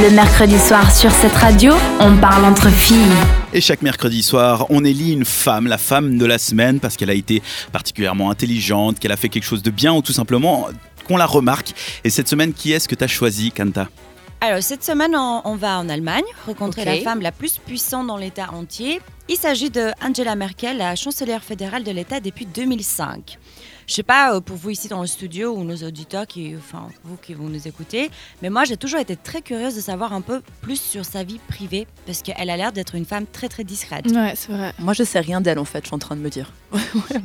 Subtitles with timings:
[0.00, 3.12] Le mercredi soir sur cette radio, on parle entre filles.
[3.52, 7.10] Et chaque mercredi soir, on élit une femme, la femme de la semaine, parce qu'elle
[7.10, 10.68] a été particulièrement intelligente, qu'elle a fait quelque chose de bien ou tout simplement
[11.06, 11.74] qu'on la remarque.
[12.04, 13.88] Et cette semaine, qui est-ce que tu as choisi, Kanta?
[14.40, 18.16] Alors, cette semaine, on, on va en Allemagne rencontrer la femme la plus puissante dans
[18.16, 18.98] l'État entier.
[19.28, 23.38] Il s'agit de Angela Merkel, la chancelière fédérale de l'État depuis 2005.
[23.86, 26.88] Je sais pas euh, pour vous ici dans le studio ou nos auditeurs, qui, enfin
[27.04, 28.10] vous qui vous nous écoutez,
[28.42, 31.40] mais moi j'ai toujours été très curieuse de savoir un peu plus sur sa vie
[31.48, 34.06] privée parce qu'elle a l'air d'être une femme très très discrète.
[34.06, 34.72] Ouais, c'est vrai.
[34.78, 36.52] Moi, je sais rien d'elle en fait, je suis en train de me dire.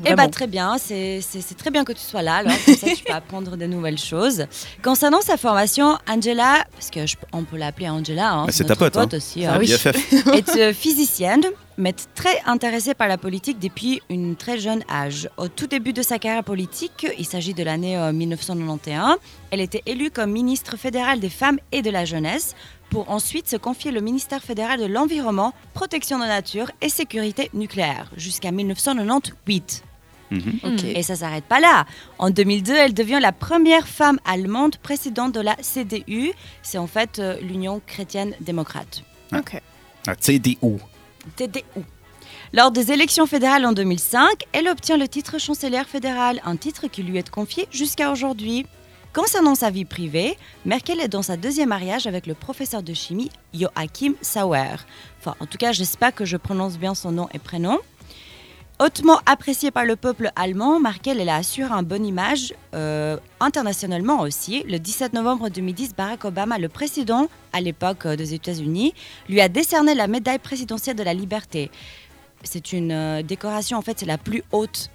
[0.06, 1.22] Eh bah très bien, c'est
[1.58, 4.46] très bien que tu sois là, alors comme ça tu peux apprendre de nouvelles choses.
[4.84, 8.90] Concernant sa formation, Angela, parce que je- on peut l'appeler Angela, hein, Bah, c'est notre
[8.90, 9.18] ta pote, hein.
[9.18, 9.68] aussi, Ah hein, oui.
[9.68, 10.14] BFF.
[10.34, 11.44] est euh, physicienne,
[11.78, 15.30] mais très intéressée par la politique depuis un très jeune âge.
[15.38, 19.18] Au tout début de sa carrière politique, il s'agit de l'année euh, 1991,
[19.52, 22.56] elle était élue comme ministre fédérale des femmes et de la jeunesse
[22.90, 27.50] pour ensuite se confier le ministère fédéral de l'environnement, protection de la nature et sécurité
[27.54, 29.84] nucléaire jusqu'à 1998.
[30.32, 30.60] Mhm.
[30.96, 31.86] Et ça s'arrête pas là.
[32.18, 36.32] En 2002, elle devient la première femme allemande présidente de la CDU.
[36.64, 39.04] C'est en fait euh, l'Union chrétienne démocrate.
[39.34, 39.62] Ok.
[40.06, 40.80] Ah, CDU.
[42.54, 47.04] Lors des élections fédérales en 2005, elle obtient le titre chancelière fédérale, un titre qui
[47.04, 48.66] lui est confié jusqu'à aujourd'hui.
[49.14, 53.32] Concernant sa vie privée, Merkel est dans sa deuxième mariage avec le professeur de chimie
[53.54, 54.76] Joachim Sauer.
[55.20, 57.80] Enfin, en tout cas, j'espère que je prononce bien son nom et prénom.
[58.80, 64.20] Hautement appréciée par le peuple allemand, Merkel elle a assuré un bonne image euh, internationalement
[64.22, 64.62] aussi.
[64.68, 68.94] Le 17 novembre 2010, Barack Obama, le président à l'époque euh, des États-Unis,
[69.30, 71.72] lui a décerné la médaille présidentielle de la liberté.
[72.44, 74.92] C'est une euh, décoration, en fait, c'est la plus haute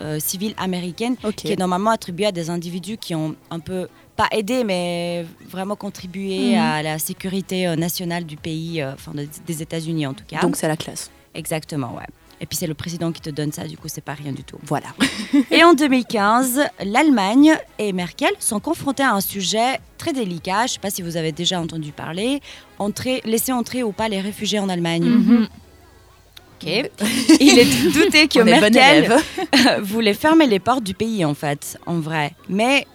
[0.00, 4.28] euh, civile américaine qui est normalement attribuée à des individus qui ont un peu, pas
[4.30, 6.60] aidé, mais vraiment contribué Mhm.
[6.62, 10.38] à la sécurité nationale du pays, enfin de- des États-Unis en tout cas.
[10.38, 11.10] Donc, c'est la classe.
[11.34, 12.06] Exactement, ouais.
[12.40, 14.44] Et puis c'est le président qui te donne ça, du coup c'est pas rien du
[14.44, 14.58] tout.
[14.64, 14.88] Voilà.
[15.50, 20.66] Et en 2015, l'Allemagne et Merkel sont confrontés à un sujet très délicat.
[20.66, 22.40] Je sais pas si vous avez déjà entendu parler.
[22.78, 25.48] Entrer, laisser entrer ou pas les réfugiés en Allemagne.
[26.60, 26.90] Ok.
[27.40, 29.16] Il est douté que Merkel
[29.82, 32.32] voulait fermer les portes du pays en fait, en vrai.
[32.48, 32.86] Mais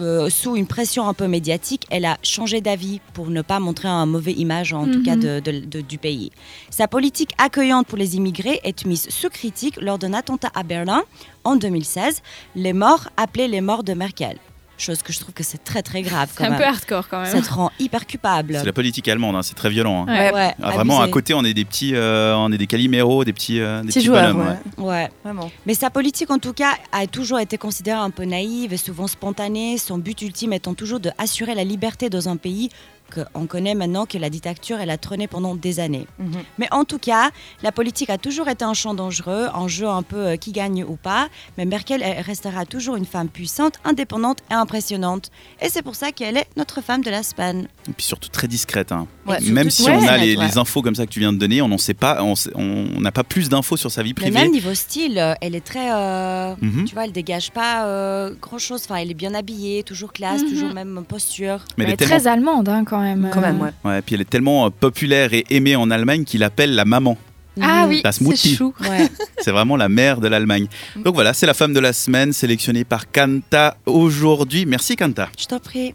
[0.00, 3.88] euh, sous une pression un peu médiatique, elle a changé d'avis pour ne pas montrer
[3.88, 5.02] un mauvais image en tout Mhm.
[5.04, 6.30] cas de- de- de- du pays.
[6.70, 11.02] Sa politique accueillante pour les immigrés est mise sous critique lors d'un attentat à Berlin
[11.44, 12.22] en 2016.
[12.56, 14.38] Les morts appelaient les morts de Merkel.
[14.76, 16.58] Chose que je trouve que c'est très très grave C'est quand un même.
[16.58, 17.42] peu hardcore quand Ça même.
[17.44, 18.56] te rend hyper culpable.
[18.58, 20.04] C'est la politique allemande, hein, c'est très violent.
[20.08, 20.12] hein.
[20.12, 20.32] Ouais.
[20.34, 23.32] Ouais, Ah, vraiment, à côté, on est des petits, euh, on est des caliméros, des
[23.32, 24.48] petits, euh, des Petit petits joueur, bonhommes.
[24.78, 24.84] ouais.
[24.84, 24.90] ouais.
[25.04, 25.10] Ouais.
[25.22, 25.50] Vraiment.
[25.66, 29.06] Mais sa politique, en tout cas, a toujours été considérée un peu naïve et souvent
[29.06, 32.70] spontanée, son but ultime étant toujours de assurer la liberté dans un pays
[33.14, 36.06] qu'on connaît maintenant que la dictature, elle a trôné pendant des années.
[36.18, 36.32] Mhm.
[36.58, 37.30] Mais en tout cas,
[37.62, 40.84] la politique a toujours été un champ dangereux, un jeu un peu euh, qui gagne
[40.84, 41.28] ou pas.
[41.58, 45.30] Mais Merkel elle restera toujours une femme puissante, indépendante et impressionnante.
[45.60, 47.68] Et c'est pour ça qu'elle est notre femme de la semaine.
[47.88, 48.92] Et puis surtout très discrète.
[48.92, 49.06] hein.
[49.26, 49.40] Ouais.
[49.40, 50.46] Même Surtout si on a les, ouais.
[50.46, 53.00] les infos comme ça que tu viens de donner, on n'en sait pas, on on
[53.00, 54.38] n'a pas plus d'infos sur sa vie Mais privée.
[54.38, 55.92] même niveau style, euh, elle est très.
[55.92, 56.84] euh, Mhm.
[56.84, 58.82] Tu vois, elle dégage pas euh, grand chose.
[58.84, 60.48] Enfin, elle est bien habillée, toujours classe, Mhm.
[60.50, 61.64] toujours même posture.
[61.78, 63.30] Mais elle Elle est est tellement, très allemande hein, quand même.
[63.32, 63.90] Quand même, Euh, ouais.
[63.92, 67.16] ouais, puis elle est tellement euh, populaire et aimée en Allemagne qu'il appelle la maman.
[67.60, 67.88] Ah Mhm.
[67.88, 68.56] oui, La c'est smoothie.
[68.56, 68.74] chou.
[68.80, 69.08] Ouais.
[69.38, 70.66] C'est vraiment la mère de l'Allemagne.
[70.96, 74.64] Donc voilà, c'est la femme de la semaine sélectionnée par Kanta aujourd'hui.
[74.66, 75.28] Merci Kanta.
[75.38, 75.94] Je t'en prie.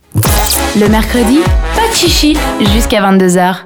[0.80, 1.40] Le mercredi,
[1.76, 2.38] pas de chichi
[2.74, 3.66] jusqu'à 22h.